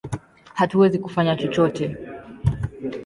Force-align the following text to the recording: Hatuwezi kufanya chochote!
Hatuwezi 0.59 0.97
kufanya 0.99 1.35
chochote! 1.39 1.83